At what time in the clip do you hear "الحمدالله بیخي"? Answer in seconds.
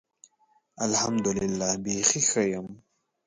0.87-2.21